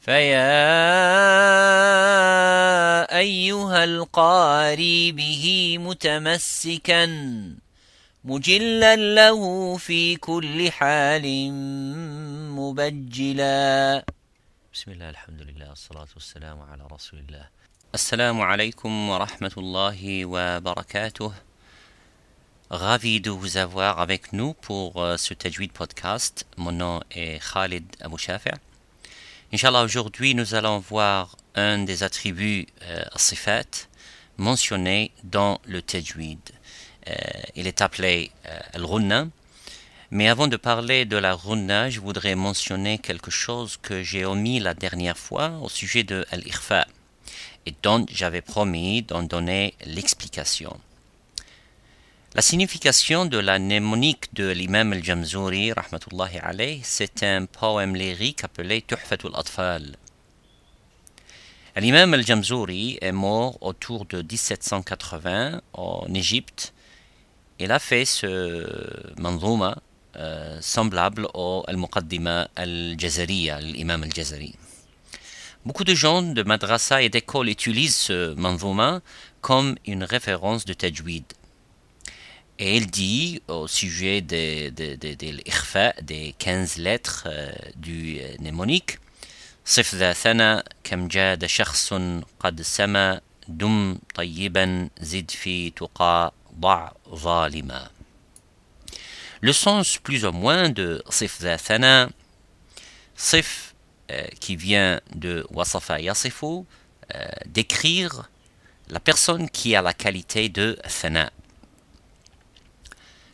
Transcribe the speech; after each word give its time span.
فيا 0.00 0.58
أيها 3.18 3.84
القاري 3.84 5.12
به 5.12 5.76
متمسكا 5.80 7.04
مجلا 8.24 8.96
له 8.96 9.76
في 9.76 10.16
كل 10.16 10.70
حال 10.72 11.52
مبجلا 12.60 14.04
بسم 14.74 14.90
الله 14.90 15.10
الحمد 15.10 15.42
لله 15.42 15.68
والصلاة 15.68 16.08
والسلام 16.14 16.58
على 16.62 16.82
رسول 16.92 17.20
الله 17.20 17.46
السلام 17.94 18.40
عليكم 18.40 19.08
ورحمة 19.08 19.52
الله 19.58 20.24
وبركاته 20.26 21.32
Ravi 22.70 23.18
de 23.22 23.30
vous 23.30 23.56
avoir 23.56 23.98
avec 23.98 24.34
nous 24.34 24.52
pour 24.52 25.02
euh, 25.02 25.16
ce 25.16 25.32
Tajwid 25.32 25.72
podcast. 25.72 26.44
Mon 26.58 26.70
nom 26.70 27.00
est 27.10 27.40
Khalid 27.42 27.86
Abou 28.02 28.18
Shafi'. 28.18 28.67
Inch'Allah, 29.50 29.82
aujourd'hui, 29.82 30.34
nous 30.34 30.54
allons 30.54 30.78
voir 30.78 31.34
un 31.54 31.78
des 31.78 32.02
attributs 32.02 32.66
euh, 32.82 33.02
sifat 33.16 33.88
mentionnés 34.36 35.10
dans 35.24 35.58
le 35.64 35.80
Tajwid. 35.80 36.38
Euh, 37.08 37.14
il 37.56 37.66
est 37.66 37.80
appelé 37.80 38.30
euh, 38.46 38.58
al-Runna. 38.74 39.26
Mais 40.10 40.28
avant 40.28 40.48
de 40.48 40.58
parler 40.58 41.06
de 41.06 41.16
la 41.16 41.34
Runna, 41.34 41.88
je 41.88 42.00
voudrais 42.00 42.34
mentionner 42.34 42.98
quelque 42.98 43.30
chose 43.30 43.78
que 43.80 44.02
j'ai 44.02 44.26
omis 44.26 44.60
la 44.60 44.74
dernière 44.74 45.16
fois 45.16 45.52
au 45.62 45.70
sujet 45.70 46.02
de 46.02 46.26
al-Ikhfa 46.30 46.86
et 47.64 47.74
dont 47.82 48.04
j'avais 48.12 48.42
promis 48.42 49.00
d'en 49.00 49.22
donner 49.22 49.72
l'explication. 49.86 50.78
La 52.34 52.42
signification 52.42 53.24
de 53.24 53.38
la 53.38 53.58
mnémonique 53.58 54.34
de 54.34 54.50
l'imam 54.50 54.92
al-Jamzouri, 54.92 55.72
rahmatullahi 55.72 56.80
c'est 56.84 57.22
un 57.22 57.46
poème 57.46 57.96
lyrique 57.96 58.44
appelé 58.44 58.82
Tuhfatul 58.82 59.30
Atfal. 59.34 59.96
L'imam 61.74 62.12
al-Jamzouri 62.12 62.98
est 63.00 63.12
mort 63.12 63.56
autour 63.62 64.04
de 64.04 64.20
1780 64.20 65.62
en 65.72 66.06
Égypte. 66.14 66.74
Il 67.58 67.72
a 67.72 67.78
fait 67.78 68.04
ce 68.04 68.66
manzouma 69.18 69.78
euh, 70.16 70.58
semblable 70.60 71.28
au 71.32 71.64
al-Muqaddima 71.66 72.48
al-Jazariya, 72.56 73.58
l'imam 73.62 74.02
al-Jazari. 74.02 74.54
Beaucoup 75.64 75.84
de 75.84 75.94
gens 75.94 76.20
de 76.20 76.42
madrasa 76.42 77.00
et 77.00 77.08
d'école 77.08 77.48
utilisent 77.48 77.96
ce 77.96 78.34
manzouma 78.34 79.00
comme 79.40 79.76
une 79.86 80.04
référence 80.04 80.66
de 80.66 80.74
tajwid. 80.74 81.24
Et 82.59 82.77
il 82.77 82.87
dit 82.87 83.41
au 83.47 83.67
sujet 83.67 84.21
de, 84.21 84.69
de, 84.69 84.95
de, 84.95 85.15
de 85.15 85.27
l'Ikhfa, 85.27 85.93
des 86.01 86.35
15 86.37 86.77
lettres 86.77 87.23
euh, 87.27 87.51
du 87.75 88.19
euh, 88.19 88.35
mnémonique, 88.39 88.99
صف 89.65 89.95
ذا 89.95 90.13
ثنى 90.13 90.63
كم 90.83 91.07
جاد 91.07 91.45
شخص 91.45 91.93
قد 92.39 92.61
سما 92.61 93.21
دم 93.47 93.97
طيبا 94.15 94.89
زد 95.01 95.31
في 95.31 95.69
تقى 95.69 96.33
ضع 96.59 96.91
ظالما 97.09 97.89
Le 99.41 99.51
sens 99.53 99.97
plus 99.97 100.25
ou 100.25 100.31
moins 100.31 100.69
de 100.69 101.01
صف 101.09 101.41
ذا 101.41 101.57
ثنى 101.57 102.09
صف 103.17 103.73
euh, 104.11 104.27
qui 104.41 104.55
vient 104.57 104.99
de 105.15 105.47
wasafa 105.49 105.99
yasifu 106.01 106.65
euh, 107.15 107.27
décrire 107.45 108.29
la 108.89 108.99
personne 108.99 109.49
qui 109.49 109.75
a 109.75 109.81
la 109.81 109.93
qualité 109.93 110.49
de 110.49 110.77
thana 111.01 111.31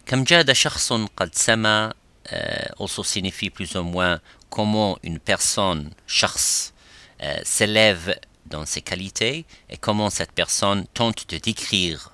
Comme 0.07 0.25
jada 0.25 0.53
shakhsun 0.53 1.07
qad 1.15 1.35
sama 1.35 1.93
euh, 2.33 2.65
also 2.79 3.03
signifie 3.03 3.49
plus 3.49 3.75
ou 3.75 3.83
moins 3.83 4.19
comment 4.49 4.97
une 5.03 5.19
personne, 5.19 5.91
shakhs, 6.07 6.73
euh, 7.21 7.39
s'élève 7.43 8.19
dans 8.45 8.65
ses 8.65 8.81
qualités 8.81 9.45
et 9.69 9.77
comment 9.77 10.09
cette 10.09 10.31
personne 10.31 10.85
tente 10.93 11.29
de 11.29 11.37
décrire. 11.37 12.11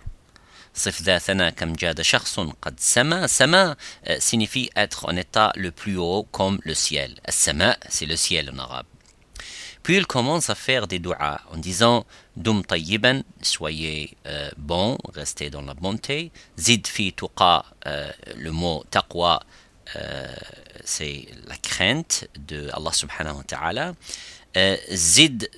صف 0.75 1.01
ذا 1.01 1.19
ثنا 1.19 1.49
كم 1.49 1.73
جاد 1.73 2.01
شخص 2.01 2.39
قد 2.39 2.79
سما 2.79 3.27
سما 3.27 3.75
euh, 4.07 4.19
signifie 4.19 4.69
être 4.75 5.05
en 5.05 5.15
état 5.15 5.53
le 5.55 5.71
plus 5.71 5.97
haut 5.97 6.27
comme 6.31 6.59
le 6.63 6.73
ciel. 6.73 7.15
السماء 7.27 7.77
c'est 7.89 8.05
le 8.05 8.17
ciel 8.17 8.51
en 8.51 8.59
arabe. 8.59 8.88
Puis 9.82 9.96
il 9.96 10.06
commence 10.06 10.50
à 10.50 10.54
faire 10.54 10.86
des 10.86 10.98
du'a 10.98 11.40
en 11.52 11.56
disant 11.56 12.04
Dum 12.36 12.64
tayyiban, 12.64 13.22
soyez 13.42 14.16
euh, 14.26 14.50
bon, 14.56 14.98
restez 15.14 15.50
dans 15.50 15.62
la 15.62 15.74
bonté. 15.74 16.30
Zid 16.58 16.86
fi 16.86 17.12
tuqa, 17.12 17.64
euh, 17.86 18.10
le 18.36 18.50
mot 18.50 18.84
taqwa, 18.90 19.42
euh, 19.96 20.34
c'est 20.84 21.26
la 21.46 21.56
crainte 21.56 22.28
de 22.38 22.68
Allah 22.72 22.92
subhanahu 22.92 23.36
wa 23.38 23.44
ta'ala. 23.44 23.94
Zid 24.92 25.50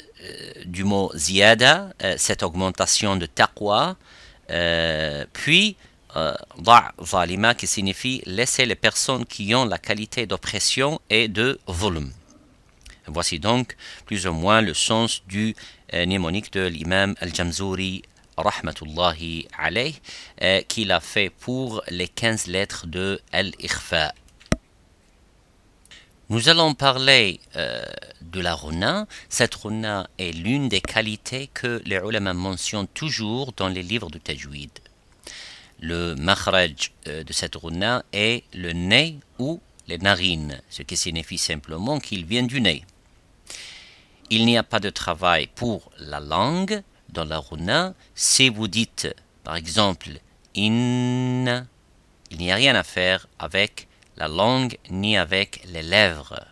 du 0.66 0.84
mot 0.84 1.10
ziyada, 1.16 1.92
cette 2.16 2.42
augmentation 2.42 3.16
de 3.16 3.26
taqwa. 3.26 3.96
puis 5.32 5.76
da' 6.14 6.92
zalima 7.02 7.54
qui 7.54 7.66
signifie 7.66 8.22
laisser 8.26 8.66
les 8.66 8.74
personnes 8.74 9.24
qui 9.24 9.54
ont 9.54 9.64
la 9.64 9.78
qualité 9.78 10.26
d'oppression 10.26 11.00
et 11.08 11.28
de 11.28 11.58
volume. 11.66 12.12
Voici 13.06 13.38
donc 13.38 13.76
plus 14.06 14.26
ou 14.26 14.32
moins 14.32 14.60
le 14.60 14.74
sens 14.74 15.22
du 15.26 15.54
euh, 15.92 16.06
mnémonique 16.06 16.52
de 16.52 16.66
l'imam 16.66 17.14
al-Jamzouri 17.20 18.02
rahmatullahi 18.36 19.48
alayh 19.58 19.94
euh, 20.42 20.60
qu'il 20.62 20.92
a 20.92 21.00
fait 21.00 21.30
pour 21.30 21.82
les 21.88 22.08
15 22.08 22.46
lettres 22.46 22.86
de 22.86 23.20
al-Ikhfa. 23.32 24.12
Nous 26.32 26.48
allons 26.48 26.72
parler 26.74 27.40
euh, 27.56 27.84
de 28.22 28.40
la 28.40 28.54
runa. 28.54 29.06
Cette 29.28 29.54
runa 29.54 30.08
est 30.18 30.32
l'une 30.32 30.68
des 30.70 30.80
qualités 30.80 31.50
que 31.52 31.82
les 31.84 31.96
ulama 31.96 32.32
mentionnent 32.32 32.88
toujours 32.88 33.52
dans 33.52 33.68
les 33.68 33.82
livres 33.82 34.08
de 34.08 34.18
Tajwid. 34.18 34.70
Le 35.80 36.14
makhraj 36.14 36.92
euh, 37.06 37.22
de 37.22 37.32
cette 37.34 37.56
runa 37.56 38.02
est 38.14 38.44
le 38.54 38.72
nez 38.72 39.18
ou 39.38 39.60
les 39.88 39.98
narines, 39.98 40.62
ce 40.70 40.82
qui 40.82 40.96
signifie 40.96 41.38
simplement 41.38 41.98
qu'il 41.98 42.24
vient 42.24 42.44
du 42.44 42.62
nez. 42.62 42.82
Il 44.34 44.46
n'y 44.46 44.56
a 44.56 44.62
pas 44.62 44.80
de 44.80 44.88
travail 44.88 45.46
pour 45.46 45.90
la 45.98 46.18
langue 46.18 46.82
dans 47.10 47.26
la 47.26 47.36
runa. 47.36 47.92
Si 48.14 48.48
vous 48.48 48.66
dites, 48.66 49.14
par 49.44 49.56
exemple, 49.56 50.08
in, 50.56 51.66
il 52.30 52.38
n'y 52.38 52.50
a 52.50 52.54
rien 52.54 52.74
à 52.74 52.82
faire 52.82 53.28
avec 53.38 53.88
la 54.16 54.28
langue 54.28 54.78
ni 54.88 55.18
avec 55.18 55.60
les 55.66 55.82
lèvres. 55.82 56.46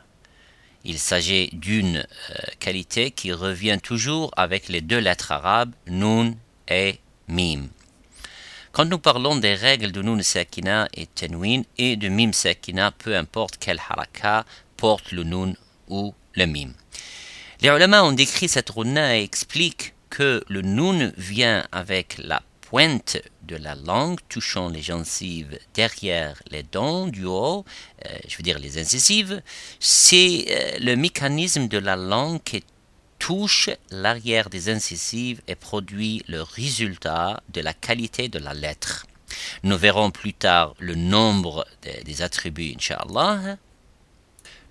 Il 0.84 0.98
s'agit 0.98 1.48
d'une 1.54 1.96
euh, 1.96 2.34
qualité 2.58 3.12
qui 3.12 3.32
revient 3.32 3.78
toujours 3.82 4.30
avec 4.36 4.68
les 4.68 4.82
deux 4.82 4.98
lettres 4.98 5.32
arabes, 5.32 5.72
nun 5.86 6.34
et 6.68 7.00
mim. 7.28 7.68
Quand 8.72 8.84
nous 8.84 8.98
parlons 8.98 9.36
des 9.36 9.54
règles 9.54 9.90
de 9.90 10.02
nun 10.02 10.20
sakina 10.20 10.86
et 10.92 11.06
tenwin 11.06 11.62
et 11.78 11.96
de 11.96 12.10
mim 12.10 12.34
sakina, 12.34 12.90
peu 12.90 13.16
importe 13.16 13.56
quel 13.58 13.78
haraka 13.78 14.44
porte 14.76 15.12
le 15.12 15.24
nun 15.24 15.54
ou 15.88 16.12
le 16.34 16.44
mim. 16.44 16.74
Les 17.62 17.68
ulama 17.68 18.02
ont 18.04 18.12
décrit 18.12 18.48
cette 18.48 18.70
runa 18.70 19.18
et 19.18 19.22
expliquent 19.22 19.92
que 20.08 20.42
le 20.48 20.62
nun 20.62 21.12
vient 21.18 21.66
avec 21.72 22.16
la 22.16 22.42
pointe 22.62 23.18
de 23.42 23.56
la 23.56 23.74
langue 23.74 24.18
touchant 24.30 24.70
les 24.70 24.80
gencives 24.80 25.58
derrière 25.74 26.42
les 26.50 26.62
dents 26.62 27.06
du 27.06 27.26
haut, 27.26 27.66
euh, 28.06 28.18
je 28.26 28.38
veux 28.38 28.42
dire 28.42 28.58
les 28.58 28.78
incisives, 28.78 29.42
c'est 29.78 30.46
euh, 30.48 30.78
le 30.80 30.96
mécanisme 30.96 31.68
de 31.68 31.76
la 31.76 31.96
langue 31.96 32.42
qui 32.42 32.64
touche 33.18 33.68
l'arrière 33.90 34.48
des 34.48 34.70
incisives 34.70 35.42
et 35.46 35.54
produit 35.54 36.24
le 36.28 36.40
résultat 36.40 37.42
de 37.52 37.60
la 37.60 37.74
qualité 37.74 38.28
de 38.28 38.38
la 38.38 38.54
lettre. 38.54 39.04
Nous 39.64 39.76
verrons 39.76 40.10
plus 40.10 40.32
tard 40.32 40.74
le 40.78 40.94
nombre 40.94 41.66
des, 41.82 42.02
des 42.04 42.22
attributs, 42.22 42.74
Inch'Allah. 42.74 43.58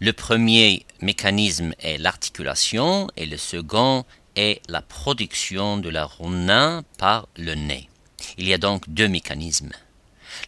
Le 0.02 0.14
premier 0.14 0.86
mécanisme 1.02 1.74
est 1.80 1.98
l'articulation 1.98 3.10
et 3.18 3.26
le 3.26 3.36
second 3.36 4.06
est 4.38 4.62
la 4.70 4.82
production 4.82 5.76
de 5.76 5.90
la 5.90 6.06
runa 6.06 6.84
par 6.98 7.28
le 7.36 7.54
nez. 7.56 7.90
Il 8.38 8.48
y 8.48 8.54
a 8.54 8.58
donc 8.58 8.88
deux 8.88 9.10
mécanismes. 9.10 9.74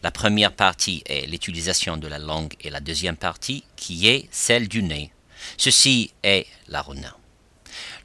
La 0.02 0.10
première 0.10 0.52
partie 0.52 1.02
est 1.04 1.26
l'utilisation 1.26 1.98
de 1.98 2.08
la 2.08 2.18
langue 2.18 2.54
et 2.62 2.70
la 2.70 2.80
deuxième 2.80 3.18
partie 3.18 3.62
qui 3.76 4.08
est 4.08 4.26
celle 4.30 4.68
du 4.68 4.82
nez. 4.82 5.12
Ceci 5.58 6.12
est 6.22 6.46
la 6.68 6.80
runa. 6.80 7.14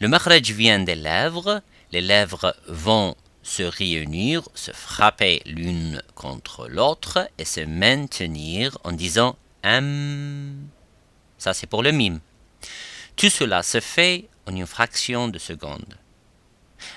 Le 0.02 0.10
makhraj 0.10 0.52
vient 0.52 0.80
des 0.80 0.96
lèvres. 0.96 1.62
Les 1.94 2.02
lèvres 2.02 2.58
vont 2.68 3.16
se 3.42 3.64
réunir, 3.64 4.50
se 4.54 4.72
frapper 4.72 5.42
l'une 5.46 6.02
contre 6.14 6.68
l'autre 6.68 7.30
et 7.38 7.46
se 7.46 7.62
maintenir 7.62 8.78
en 8.84 8.92
disant 8.92 9.38
am. 9.64 10.68
Ça 11.38 11.54
c'est 11.54 11.68
pour 11.68 11.84
le 11.84 11.92
mime. 11.92 12.20
Tout 13.16 13.30
cela 13.30 13.64
se 13.64 13.80
fait 13.80 14.28
en 14.46 14.56
une 14.56 14.68
fraction 14.68 15.28
de 15.28 15.40
seconde. 15.40 15.98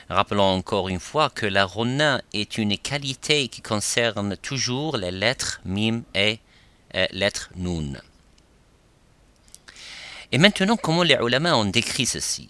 Rappelons 0.08 0.56
encore 0.56 0.88
une 0.88 1.00
fois 1.00 1.30
que 1.30 1.46
la 1.46 1.64
rona 1.64 2.20
est 2.32 2.58
une 2.58 2.76
qualité 2.76 3.48
qui 3.48 3.62
concerne 3.62 4.36
toujours 4.36 4.96
les 4.96 5.10
lettres 5.10 5.60
mim 5.64 6.02
et 6.14 6.38
euh, 6.94 7.06
lettres 7.12 7.50
nun. 7.56 7.94
Et 10.32 10.38
maintenant, 10.38 10.76
comment 10.76 11.02
les 11.02 11.14
ulama 11.14 11.56
ont 11.56 11.64
décrit 11.64 12.06
ceci? 12.06 12.48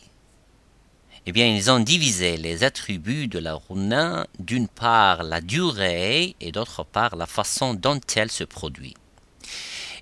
Eh 1.26 1.32
bien, 1.32 1.46
ils 1.46 1.70
ont 1.70 1.80
divisé 1.80 2.36
les 2.36 2.64
attributs 2.64 3.28
de 3.28 3.38
la 3.38 3.54
runa 3.54 4.26
d'une 4.38 4.68
part 4.68 5.22
la 5.22 5.40
durée 5.40 6.34
et 6.40 6.52
d'autre 6.52 6.82
part 6.82 7.16
la 7.16 7.26
façon 7.26 7.74
dont 7.74 8.00
elle 8.16 8.30
se 8.30 8.44
produit. 8.44 8.94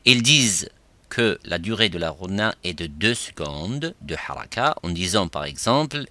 Ils 0.05 0.23
disent 0.23 0.71
que 1.09 1.39
la 1.45 1.59
durée 1.59 1.89
de 1.89 1.99
la 1.99 2.11
runa 2.11 2.55
est 2.65 2.75
de 2.75 2.87
2 2.87 3.15
secondes 3.15 3.95
de 4.01 4.15
haraka 4.15 4.77
en 4.83 4.91
disant 4.91 5.29
par 5.29 5.45
exemple 5.45 6.05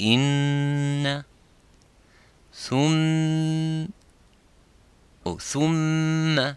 in 0.00 1.24
thum 2.52 3.88
ou 5.24 5.34
thum. 5.34 6.56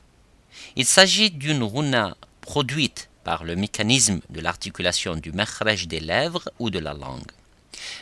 Il 0.75 0.85
s'agit 0.85 1.31
d'une 1.31 1.63
runa 1.63 2.15
produite 2.41 3.09
par 3.23 3.43
le 3.43 3.55
mécanisme 3.55 4.21
de 4.29 4.41
l'articulation 4.41 5.15
du 5.15 5.31
makhraj 5.31 5.87
des 5.87 5.99
lèvres 5.99 6.49
ou 6.59 6.69
de 6.69 6.79
la 6.79 6.93
langue. 6.93 7.31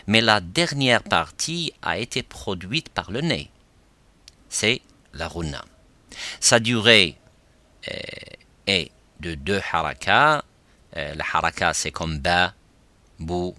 Mais 0.07 0.21
la 0.21 0.41
dernière 0.41 1.03
partie 1.03 1.73
a 1.81 1.97
été 1.97 2.23
produite 2.23 2.89
par 2.89 3.11
le 3.11 3.21
nez. 3.21 3.49
C'est 4.49 4.81
la 5.13 5.27
runa. 5.27 5.63
Sa 6.39 6.59
durée 6.59 7.15
euh, 7.87 7.97
est 8.67 8.91
de 9.21 9.35
deux 9.35 9.61
haraka. 9.71 10.43
Euh, 10.97 11.13
la 11.15 11.23
haraka 11.33 11.73
c'est 11.73 11.91
comme 11.91 12.19
ba, 12.19 12.53
bu, 13.19 13.51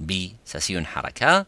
bi, 0.00 0.34
ça 0.44 0.60
c'est 0.60 0.72
une 0.72 0.86
haraka. 0.94 1.44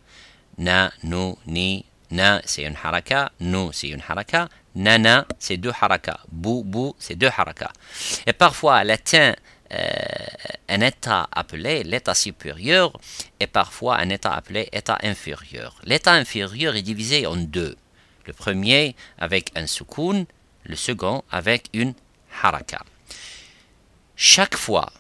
Na, 0.59 0.93
nu, 1.05 1.35
ni, 1.47 1.85
na 2.11 2.41
c'est 2.45 2.65
une 2.65 2.77
haraka. 2.83 3.33
Nu 3.41 3.69
c'est 3.73 3.89
une 3.89 4.03
haraka. 4.07 4.49
Nana 4.75 5.27
c'est 5.39 5.57
deux 5.57 5.73
haraka. 5.81 6.21
Bu, 6.31 6.63
bu 6.65 6.93
c'est 6.99 7.17
deux 7.17 7.31
haraka. 7.35 7.73
Et 8.27 8.33
parfois 8.33 8.83
elle 8.83 8.91
atteint 8.91 9.35
euh, 9.73 9.79
un 10.69 10.81
état 10.81 11.29
appelé 11.33 11.85
l'état 11.85 12.15
supérieur 12.15 12.93
et 13.39 13.47
parfois 13.47 13.99
un 13.99 14.09
état 14.11 14.33
appelé 14.33 14.69
état 14.73 14.99
inférieur. 15.03 15.77
L'état 15.85 16.13
inférieur 16.13 16.75
est 16.77 16.83
divisé 16.83 17.27
en 17.27 17.37
deux. 17.37 17.77
Le 18.27 18.33
premier 18.33 18.95
avec 19.19 19.51
un 19.57 19.67
soukoun, 19.67 20.27
le 20.65 20.77
second 20.77 21.23
avec 21.31 21.69
une 21.73 21.95
haraka. 22.43 22.81
Chaque 24.23 24.55
fois 24.55 24.93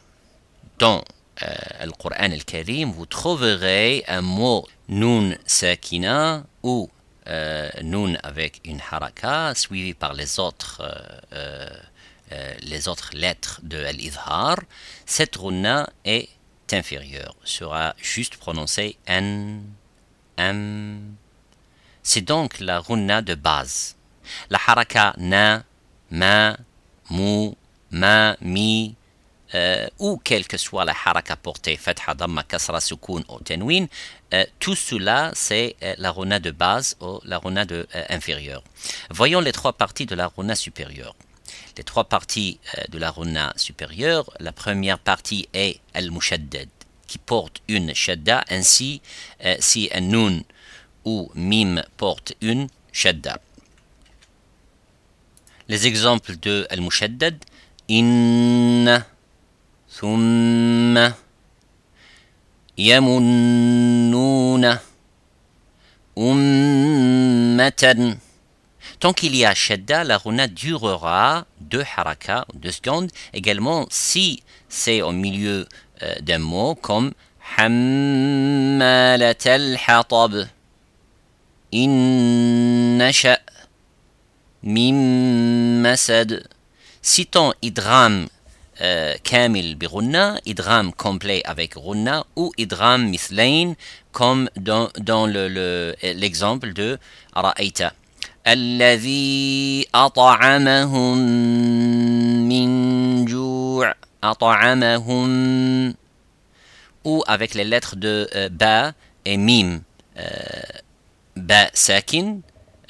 dans 0.79 1.05
euh, 1.43 1.85
le 1.85 1.91
Coran 1.91 2.15
al-Karim, 2.33 2.91
vous 2.91 3.05
trouverez 3.05 4.03
un 4.09 4.23
mot 4.23 4.67
nun 4.89 5.37
sakina 5.45 6.43
ou 6.63 6.89
euh, 7.27 7.69
nun 7.83 8.17
avec 8.23 8.63
une 8.65 8.81
haraka 8.81 9.55
suivi 9.55 9.93
par 9.93 10.15
les 10.15 10.41
autres, 10.41 10.81
euh, 11.35 11.69
les 12.63 12.89
autres 12.89 13.11
lettres 13.13 13.61
de 13.63 13.85
al-idhar. 13.85 14.57
Cette 15.05 15.37
runa 15.37 15.91
est 16.07 16.31
inférieure, 16.73 17.37
sera 17.45 17.95
juste 17.99 18.39
prononcée 18.39 18.97
n, 19.07 19.63
m. 20.39 21.15
C'est 22.03 22.23
donc 22.23 22.59
la 22.59 22.79
runa 22.79 23.21
de 23.21 23.35
base. 23.35 23.97
La 24.49 24.59
haraka 24.67 25.13
na, 25.19 25.63
ma, 26.11 26.57
mu, 27.11 27.51
ma, 27.91 28.35
mi, 28.41 28.97
euh, 29.55 29.89
ou 29.99 30.17
quelle 30.23 30.47
que 30.47 30.57
soit 30.57 30.85
la 30.85 30.95
haraka 31.05 31.37
portée, 31.37 31.77
fatha, 31.77 32.15
damma, 32.15 32.45
kasra, 32.45 32.81
sukun 32.81 33.23
ou 33.29 33.41
tenwin, 33.41 33.87
euh, 34.33 34.45
tout 34.61 34.77
cela 34.77 35.33
c'est 35.35 35.77
euh, 35.83 35.95
la 35.99 36.11
runa 36.11 36.39
de 36.39 36.51
base 36.51 36.97
ou 37.01 37.21
la 37.25 37.39
runa 37.39 37.65
de, 37.65 37.87
inférieure. 38.09 38.63
Voyons 39.11 39.41
les 39.41 39.53
trois 39.53 39.73
parties 39.73 40.07
de 40.07 40.15
la 40.15 40.29
runa 40.29 40.55
supérieure. 40.55 41.17
Les 41.77 41.85
trois 41.85 42.05
parties 42.05 42.61
de 42.91 42.99
la 42.99 43.11
runa 43.11 43.53
supérieure, 43.57 44.31
la 44.39 44.53
première 44.53 44.99
partie 44.99 45.49
est 45.55 45.81
al-mushaddad, 45.95 46.69
qui 47.07 47.19
porte 47.19 47.63
une 47.69 47.95
shadda, 47.95 48.45
ainsi 48.51 49.01
si 49.61 49.89
un 49.95 50.01
nun 50.01 50.43
ou 51.05 51.31
mim 51.35 51.83
porte 51.97 52.35
une 52.41 52.69
shadda. 52.93 53.41
Les 55.69 55.87
exemples 55.87 56.37
de 56.37 56.67
al-mushaddad, 56.71 57.37
in 57.89 59.03
ثم 59.90 61.12
يمنون 62.78 64.78
أمة 66.18 68.18
Tant 69.00 69.12
qu'il 69.12 69.36
y 69.36 69.46
a 69.46 69.54
shadda, 69.54 70.06
la 70.06 70.18
runa 70.18 70.48
durera 70.48 71.46
deux 71.60 71.84
haraka, 71.98 72.46
deux 72.54 72.72
secondes. 72.72 73.12
Également, 73.34 73.86
si 73.90 74.42
c'est 74.70 75.02
au 75.02 75.12
milieu 75.12 75.68
euh, 76.02 76.16
d'un 76.22 76.40
mot 76.40 76.76
comme 76.76 77.12
حمالة 77.46 79.46
الحطب 79.46 80.48
إن 81.74 82.98
نشأ 82.98 83.38
من 84.64 84.94
مسد 85.84 86.48
Citons 87.04 87.54
idram 87.62 88.28
كامل 89.24 89.76
بغنة 89.76 90.38
idram 90.38 90.92
complet 90.92 91.42
avec 91.46 91.78
غنة 91.78 92.24
ou 92.36 92.52
idram 92.58 93.12
مثلين 93.12 93.76
comme 94.12 94.50
dans, 94.58 94.90
dans 94.98 95.26
l'exemple 96.04 96.68
le, 96.68 96.74
le, 96.74 96.96
de 96.96 97.00
رأيت 97.38 97.80
الذي 98.48 99.88
أطعمهم 99.96 101.18
من 102.48 103.26
جوع 103.26 103.94
أطعمهم 104.24 105.94
ou 107.06 107.24
avec 107.28 107.54
les 107.54 107.64
lettres 107.64 107.96
de 107.96 108.28
euh, 108.36 108.50
ba 108.50 108.94
et 109.26 109.38
mim 109.38 109.82
euh, 110.18 110.26
ba 111.38 111.70
sakin 111.74 112.42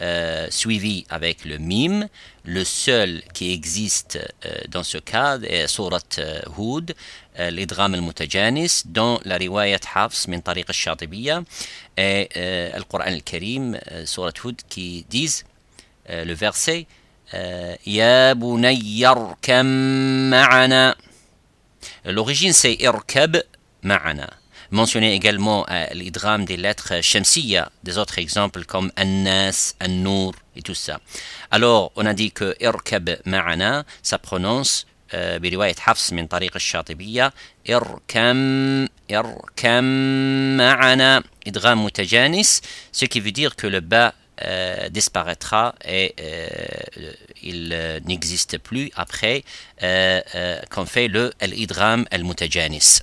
euh, 0.03 0.47
suivi 0.49 1.05
avec 1.11 1.45
le 1.45 1.59
mime. 1.59 2.09
Le 2.47 2.65
seul 2.65 3.23
qui 3.35 3.53
existe 3.53 4.19
euh, 4.47 4.49
dans 4.69 4.83
ce 4.83 4.97
cas 4.97 5.39
est 5.41 5.67
Surat 5.67 6.01
euh, 6.19 6.41
Hud, 6.59 6.95
l'Idram 7.39 7.93
al-Mutajanis, 7.93 8.85
dans 8.87 9.21
la 9.27 9.37
riwayat 9.37 9.81
Hafs 9.95 10.27
min 10.27 10.41
tariq 10.41 10.65
al-Shatibiyya 10.69 11.43
et 11.99 12.29
le 12.35 12.83
Coran 12.85 13.05
al-Karim, 13.05 13.79
Surat 14.05 14.33
Hud, 14.45 14.61
qui 14.69 15.07
disent 15.09 15.45
le 16.09 16.33
verset 16.35 16.87
Ya. 17.87 18.35
L'origine 22.05 22.53
c'est 22.53 22.75
Irkab 22.75 23.43
ma'ana 23.83 24.40
mentionner 24.72 25.14
également 25.14 25.66
euh, 25.70 25.86
l'idram 25.94 26.46
des 26.46 26.58
lettres 26.58 27.02
shamsiya, 27.02 27.72
des 27.84 27.98
autres 27.98 28.20
exemples 28.20 28.66
comme 28.66 28.92
An-Nas, 28.98 29.74
An-Nur 29.82 30.34
et 30.56 30.62
tout 30.62 30.74
ça. 30.74 31.00
Alors, 31.52 31.92
on 31.96 32.06
a 32.06 32.14
dit 32.14 32.32
que 32.32 32.56
Irkab 32.60 33.18
Ma'ana, 33.26 33.84
ça 34.04 34.18
prononce 34.18 34.86
برواية 35.14 35.76
حفص 35.80 36.14
من 36.14 36.28
طريق 36.28 36.52
الشاطبية 36.56 37.34
اركم 37.70 38.88
اركم 39.12 39.84
معنا 40.58 41.24
إدغام 41.48 41.86
متجانس 41.86 42.62
ce 42.92 43.06
qui 43.06 43.20
veut 43.22 43.32
dire 43.32 43.56
que 43.56 43.68
le 43.68 43.80
bas 43.80 44.14
euh, 44.42 44.90
disparaîtra 44.90 45.76
et 45.86 46.14
euh, 46.20 46.48
il 47.42 47.72
euh, 47.74 48.00
n'existe 48.06 48.58
plus 48.58 48.92
après 48.96 49.44
euh, 49.84 50.22
euh, 50.36 50.60
qu'on 50.70 50.86
fait 50.86 51.08
le 51.08 51.32
al-idram 51.40 52.06
al-mutajanis. 52.12 53.02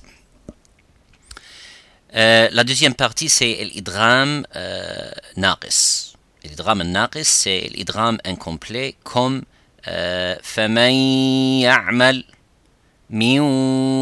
Euh, 2.15 2.47
la 2.51 2.63
deuxième 2.63 2.93
partie, 2.93 3.29
c'est 3.29 3.65
l'idram 3.73 4.45
euh, 4.55 5.11
naqis. 5.35 6.13
L'idram 6.43 6.83
naqis, 6.83 7.25
c'est 7.25 7.69
l'idram 7.73 8.17
incomplet 8.23 8.95
comme 9.03 9.43
euh, 9.87 10.35
فَمَنْ 10.41 10.91
يَعْمَلْ 11.61 12.23
مِنْ 13.09 13.39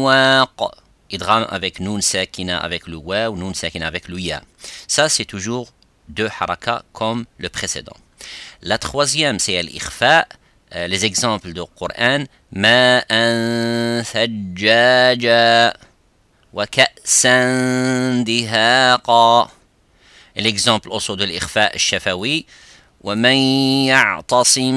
وَاقٍ 0.04 0.74
Idram 1.10 1.46
avec 1.50 1.78
nun 1.80 2.00
sakina 2.00 2.56
avec 2.56 2.86
le 2.86 2.96
wa 2.96 3.28
ou 3.28 3.36
nun 3.36 3.52
sakina 3.52 3.86
avec 3.86 4.08
le 4.08 4.18
ya. 4.18 4.42
Ça, 4.88 5.10
c'est 5.10 5.26
toujours 5.26 5.68
deux 6.08 6.28
haraka 6.40 6.84
comme 6.94 7.26
le 7.36 7.50
précédent. 7.50 7.96
La 8.62 8.78
troisième, 8.78 9.38
c'est 9.38 9.62
l'ikhfa. 9.62 10.26
Euh, 10.74 10.86
les 10.86 11.04
exemples 11.04 11.52
du 11.52 11.60
Coran. 11.76 12.24
مَاءً 12.52 13.04
ثَجَّاجًا 14.02 15.72
وكأسا 16.57 18.23
دهاقا. 18.23 19.49
Also 20.37 21.15
de 21.15 21.25
l'Ikhfa 21.25 21.73
الشفوي 21.75 22.45
ومن 23.01 23.37
يعتصم 23.85 24.73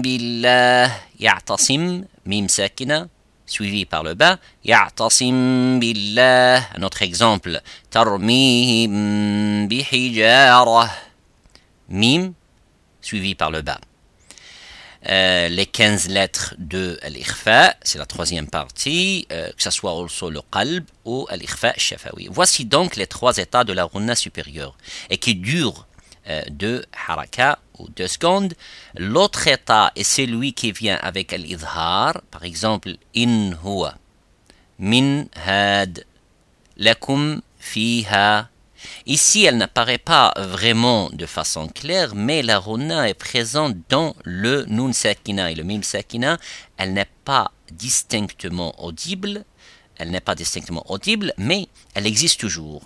بالله 0.00 0.96
يعتصم 1.20 2.04
ميم 2.26 2.48
ساكنة 2.48 3.08
suivi 3.46 3.84
par 3.84 4.02
le 4.02 4.14
bas 4.14 4.38
يعتصم 4.64 5.80
بالله. 5.80 6.66
Un 6.74 6.82
autre 6.82 7.02
exemple. 7.02 7.60
ترميهم 7.90 9.68
بحجارة. 9.68 10.90
ميم 11.88 12.34
suivi 13.02 13.34
par 13.34 13.50
le 13.50 13.62
bas. 13.62 13.93
Les 15.06 15.66
15 15.66 16.08
lettres 16.08 16.54
de 16.58 16.98
l'ikhfa, 17.06 17.74
c'est 17.82 17.98
la 17.98 18.06
troisième 18.06 18.48
partie, 18.48 19.26
que 19.28 19.62
ce 19.62 19.70
soit 19.70 19.92
aussi 19.94 20.24
le 20.30 20.40
qalb 20.50 20.84
ou 21.04 21.26
l'ikhfa 21.30 21.74
shafawi. 21.76 22.28
Voici 22.30 22.64
donc 22.64 22.96
les 22.96 23.06
trois 23.06 23.36
états 23.36 23.64
de 23.64 23.72
la 23.72 23.84
runa 23.84 24.14
supérieure 24.14 24.76
et 25.10 25.18
qui 25.18 25.34
durent 25.34 25.86
deux 26.48 26.84
haraka 27.06 27.58
ou 27.78 27.88
deux 27.90 28.08
secondes. 28.08 28.54
L'autre 28.96 29.46
état 29.46 29.92
est 29.94 30.04
celui 30.04 30.54
qui 30.54 30.72
vient 30.72 30.98
avec 31.02 31.32
l'idhar, 31.32 32.22
par 32.30 32.44
exemple 32.44 32.96
in 33.14 33.52
huwa, 33.62 33.96
min 34.78 35.24
had, 35.44 36.04
lakum 36.78 37.42
fiha. 37.58 38.48
Ici, 39.06 39.44
elle 39.44 39.56
n'apparaît 39.56 39.98
pas 39.98 40.32
vraiment 40.36 41.10
de 41.10 41.26
façon 41.26 41.68
claire, 41.68 42.14
mais 42.14 42.42
la 42.42 42.58
runa 42.58 43.08
est 43.08 43.14
présente 43.14 43.76
dans 43.88 44.14
le 44.24 44.64
nun 44.66 44.92
sakina 44.92 45.50
et 45.50 45.54
le 45.54 45.62
mim 45.62 45.82
sakina. 45.82 46.38
Elle 46.76 46.92
n'est 46.92 47.10
pas 47.24 47.52
distinctement 47.70 48.74
audible, 48.82 49.44
elle 49.96 50.10
n'est 50.10 50.20
pas 50.20 50.34
distinctement 50.34 50.84
audible, 50.90 51.32
mais 51.38 51.68
elle 51.94 52.06
existe 52.06 52.40
toujours. 52.40 52.82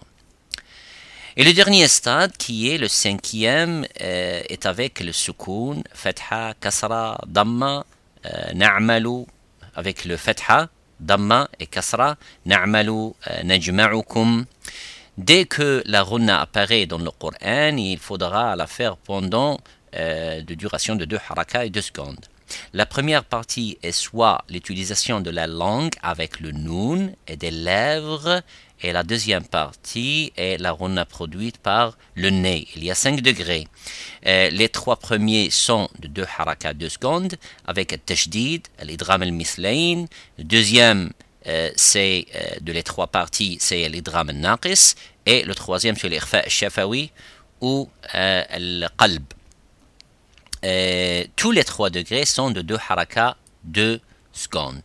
Et 1.36 1.44
le 1.44 1.52
dernier 1.52 1.86
stade, 1.86 2.36
qui 2.36 2.68
est 2.68 2.78
le 2.78 2.88
cinquième, 2.88 3.86
euh, 4.00 4.42
est 4.48 4.66
avec 4.66 4.98
le 4.98 5.12
sukoun, 5.12 5.84
fatha, 5.94 6.54
kasra, 6.60 7.20
damma, 7.28 7.86
euh, 8.26 8.52
na'malu, 8.54 9.24
avec 9.76 10.04
le 10.04 10.16
fatha, 10.16 10.68
damma 10.98 11.48
et 11.60 11.68
kasra, 11.68 12.16
na'malu, 12.44 12.90
euh, 13.30 13.42
najma'ukum. 13.44 14.46
Dès 15.18 15.46
que 15.46 15.82
la 15.84 16.04
runa 16.04 16.42
apparaît 16.42 16.86
dans 16.86 16.98
le 16.98 17.10
Coran, 17.10 17.76
il 17.76 17.98
faudra 17.98 18.54
la 18.54 18.68
faire 18.68 18.96
pendant 18.96 19.58
euh, 19.96 20.42
de 20.42 20.54
duration 20.54 20.94
de 20.94 21.04
deux 21.04 21.18
harakas 21.28 21.64
et 21.64 21.70
deux 21.70 21.80
secondes. 21.80 22.24
La 22.72 22.86
première 22.86 23.24
partie 23.24 23.78
est 23.82 23.90
soit 23.90 24.44
l'utilisation 24.48 25.20
de 25.20 25.30
la 25.30 25.48
langue 25.48 25.90
avec 26.04 26.38
le 26.38 26.52
nun 26.52 27.10
et 27.26 27.36
des 27.36 27.50
lèvres 27.50 28.42
et 28.80 28.92
la 28.92 29.02
deuxième 29.02 29.44
partie 29.44 30.32
est 30.36 30.56
la 30.56 30.70
runa 30.70 31.04
produite 31.04 31.58
par 31.58 31.98
le 32.14 32.30
nez. 32.30 32.68
Il 32.76 32.84
y 32.84 32.90
a 32.92 32.94
5 32.94 33.20
degrés. 33.20 33.66
Euh, 34.24 34.50
les 34.50 34.68
trois 34.68 34.96
premiers 34.96 35.50
sont 35.50 35.88
de 35.98 36.06
2 36.06 36.26
harakas 36.38 36.74
2 36.74 36.88
secondes 36.88 37.34
avec 37.66 37.90
le 37.90 37.98
tashdid, 37.98 38.68
l'idram 38.84 39.22
al-mislain. 39.22 40.04
Le 40.38 40.44
deuxième, 40.44 41.10
c'est 41.76 42.26
euh, 42.34 42.56
de 42.60 42.72
les 42.72 42.82
trois 42.82 43.06
parties, 43.06 43.58
c'est 43.60 43.88
l'idram 43.88 44.28
al-naqis. 44.28 44.94
Et 45.26 45.42
le 45.44 45.54
troisième, 45.54 45.96
c'est 45.96 46.08
l'irfa 46.08 46.48
shafawi 46.48 47.10
ou 47.60 47.88
le 48.14 48.86
qalb. 48.98 49.24
tous 51.36 51.50
les 51.50 51.64
trois 51.64 51.90
degrés 51.90 52.24
sont 52.24 52.50
de 52.50 52.62
2 52.62 52.76
harakas 52.88 53.36
2 53.64 54.00
secondes. 54.32 54.82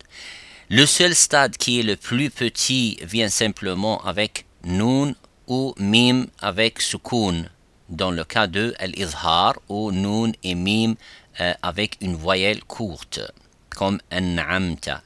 Le 0.70 0.86
seul 0.86 1.14
stade 1.14 1.58
qui 1.58 1.80
est 1.80 1.84
le 1.84 1.96
plus 1.96 2.30
petit 2.30 2.98
vient 3.04 3.30
simplement 3.30 4.04
avec 4.04 4.46
nun 4.64 5.14
ou 5.48 5.74
mim 5.78 6.28
avec 6.40 6.82
sukun 6.82 7.46
dans 7.90 8.12
le 8.12 8.24
cas 8.24 8.48
de 8.48 8.74
al-izhar 8.80 9.54
ou 9.70 9.92
nun 9.92 10.32
et 10.44 10.56
mim 10.56 10.96
euh, 11.42 11.54
avec 11.62 11.98
une 12.02 12.16
voyelle 12.16 12.64
courte 12.64 13.20
comme 13.70 14.00
an'amta 14.10 15.04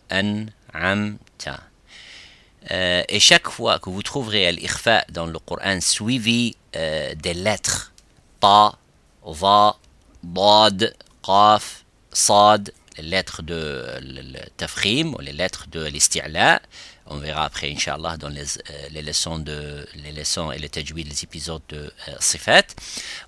euh, 2.71 3.03
et 3.07 3.19
chaque 3.19 3.49
fois 3.49 3.79
que 3.79 3.89
vous 3.89 4.03
trouverez 4.03 4.47
al-ikhfa 4.47 5.05
dans 5.09 5.25
le 5.25 5.39
Coran 5.39 5.79
suivi 5.79 6.55
euh, 6.75 7.13
des 7.15 7.33
lettres 7.33 7.93
ta, 8.39 8.73
va, 9.25 9.77
bad, 10.23 10.93
qaf, 11.23 11.85
sad 12.11 12.71
les 12.97 13.03
lettres 13.03 13.43
de 13.43 13.85
tafrim 14.57 15.13
ou 15.13 15.19
les 15.19 15.31
lettres 15.31 15.67
de 15.71 15.85
l'isti'la. 15.85 16.61
On 17.05 17.17
verra 17.17 17.45
après, 17.45 17.71
Inch'Allah, 17.71 18.17
dans 18.17 18.27
les, 18.27 18.57
euh, 18.57 18.87
les, 18.91 19.03
leçons 19.03 19.37
de, 19.37 19.87
les 19.95 20.11
leçons 20.11 20.51
et 20.51 20.57
les 20.57 20.67
tajwid, 20.67 21.07
les 21.07 21.23
épisodes 21.23 21.61
de 21.69 21.93
Sifat. 22.19 22.63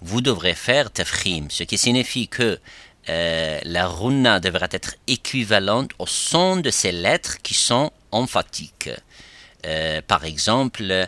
Vous 0.02 0.22
devrez 0.22 0.56
faire 0.56 0.92
tafrim, 0.92 1.50
ce 1.50 1.64
qui 1.64 1.78
signifie 1.78 2.28
que 2.28 2.60
la 3.08 3.88
runa 3.88 4.40
devra 4.40 4.68
être 4.70 4.96
équivalente 5.08 5.92
au 5.98 6.06
son 6.06 6.58
de 6.58 6.70
ces 6.70 6.92
lettres 6.92 7.38
qui 7.42 7.56
sont 7.56 7.92
emphatiques. 8.12 8.90
par 10.08 10.26
exemple, 10.26 11.08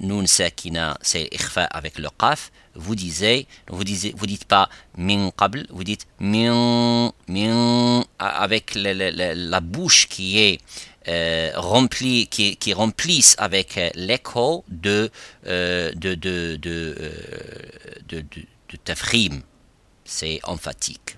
Nun 0.00 0.26
Sakina, 0.26 0.96
c'est 1.02 1.28
Ikhfa 1.32 1.64
avec 1.64 1.98
le 1.98 2.08
Qaf 2.10 2.50
vous 2.74 2.94
disiez, 2.94 3.46
vous 3.68 3.84
disiez, 3.84 4.14
vous 4.16 4.26
dites 4.26 4.44
pas 4.44 4.68
min 4.96 5.30
qabl, 5.30 5.66
vous 5.70 5.84
dites 5.84 6.06
min, 6.18 7.12
min, 7.28 8.04
avec 8.18 8.74
la, 8.74 9.60
bouche 9.60 10.08
qui 10.08 10.38
est 10.40 10.58
euh, 11.08 11.52
remplie, 11.54 12.26
qui, 12.26 12.56
qui 12.56 12.74
avec 13.38 13.80
l'écho 13.94 14.64
de, 14.68 15.10
euh, 15.46 15.92
de, 15.94 16.18
euh, 16.26 16.56
de, 18.08 18.20
de, 18.20 18.24
de 18.70 18.76
tafrim. 18.84 19.42
C'est 20.04 20.40
emphatique. 20.44 21.16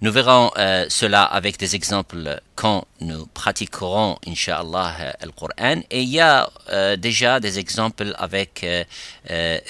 Nous 0.00 0.10
verrons 0.10 0.50
euh, 0.56 0.86
cela 0.88 1.22
avec 1.24 1.58
des 1.58 1.74
exemples 1.74 2.40
quand 2.54 2.86
nous 3.00 3.26
pratiquerons, 3.26 4.18
Inch'Allah, 4.26 4.94
euh, 5.00 5.12
le 5.22 5.30
Coran. 5.32 5.80
Et 5.90 6.02
il 6.02 6.08
y 6.08 6.20
a 6.20 6.50
euh, 6.70 6.96
déjà 6.96 7.40
des 7.40 7.58
exemples 7.58 8.14
avec 8.18 8.64
euh, 8.64 8.84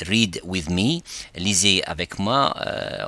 Read 0.06 0.40
with 0.44 0.70
me, 0.70 1.00
lisez 1.36 1.82
avec 1.84 2.18
moi. 2.18 2.54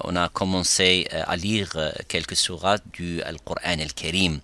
on 0.05 0.17
a 0.17 0.29
commencé 0.29 1.07
à 1.27 1.37
lire 1.37 1.71
quelques 2.09 2.37
sourates 2.37 2.83
du 2.93 3.21
Coran 3.45 3.79
al 3.81 3.93
Karim. 3.93 4.41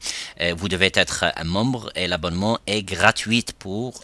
vous 0.57 0.69
devez 0.69 0.91
être 0.95 1.25
un 1.37 1.45
membre 1.45 1.91
et 1.95 2.07
l'abonnement 2.07 2.59
est 2.67 2.83
gratuit 2.83 3.45
pour 3.59 4.03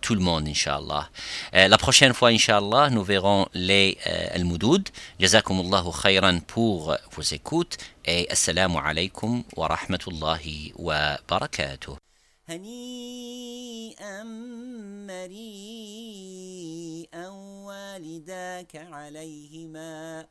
tout 0.00 0.14
le 0.14 0.20
monde, 0.20 0.48
Inch'Allah. 0.48 1.08
la 1.52 1.78
prochaine 1.78 2.14
fois, 2.14 2.30
Inch'Allah, 2.30 2.88
nous 2.90 3.04
verrons 3.04 3.46
les 3.54 3.98
Al-Moudoud. 4.34 4.88
Jazakumullahu 5.20 5.90
khayran 6.02 6.40
pour 6.46 6.96
vos 7.14 7.22
écoutes. 7.22 7.76
Et 8.04 8.26
assalamu 8.30 8.78
alaikum 8.84 9.44
wa 9.56 9.68
rahmatullahi 9.68 10.72
وبركاته. 11.20 11.96
هنيئا 12.48 14.22
مريئا 15.08 17.28
والداك 17.66 18.76
عليهما. 18.76 20.26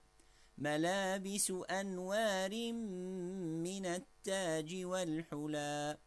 ملابس 0.58 1.54
أنوار 1.70 2.74
من 3.64 3.86
التاج 3.86 4.86
والحلى 4.86 5.98